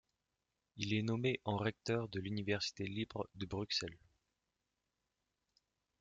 [0.77, 3.99] Il est nommé en recteur de l'université libre de Bruxelles.